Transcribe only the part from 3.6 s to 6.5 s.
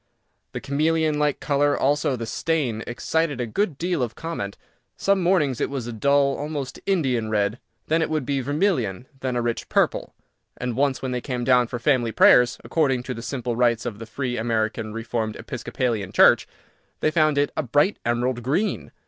deal of comment. Some mornings it was a dull